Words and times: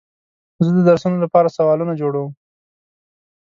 زه 0.63 0.69
د 0.77 0.79
درسونو 0.89 1.17
لپاره 1.23 1.53
سوالونه 1.57 1.93
جوړوم. 2.01 2.31